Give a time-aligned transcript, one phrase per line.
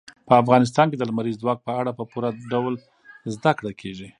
[0.27, 2.73] په افغانستان کې د لمریز ځواک په اړه په پوره ډول
[3.33, 4.07] زده کړه کېږي.